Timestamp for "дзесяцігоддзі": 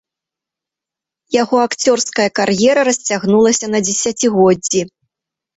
3.87-4.81